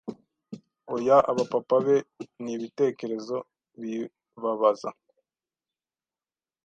Oya 0.93 1.17
Aba 1.31 1.43
papa 1.51 1.77
be 1.85 1.95
nibitekerezo 2.43 3.37
bibabaza 3.79 4.89